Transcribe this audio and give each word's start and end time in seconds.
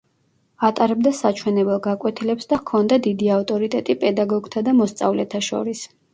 ატარებდა 0.69 1.11
საჩვენებელ 1.17 1.81
გაკვეთილებს 1.87 2.49
და 2.55 2.59
ჰქონდა 2.63 2.99
დიდი 3.09 3.31
ავტორიტეტი 3.37 3.99
პედაგოგთა 4.07 4.67
და 4.71 4.77
მოსწავლეთა 4.81 5.45
შორის. 5.53 5.87